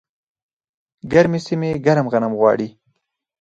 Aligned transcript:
ګرمې 1.11 1.39
سیمې 1.47 1.69
ګرم 1.85 2.05
غنم 2.11 2.33
غواړي. 2.39 2.67